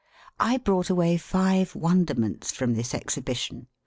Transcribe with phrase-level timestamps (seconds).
[0.39, 3.67] I brought away five wonderments from this exhibition.